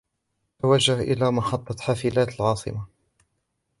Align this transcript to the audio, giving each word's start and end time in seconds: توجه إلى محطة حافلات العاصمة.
توجه 0.61 1.01
إلى 1.01 1.31
محطة 1.31 1.75
حافلات 1.83 2.39
العاصمة. 2.39 2.85